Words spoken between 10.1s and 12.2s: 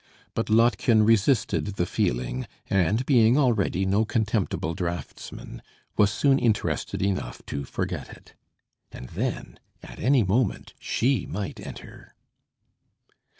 moment she might enter.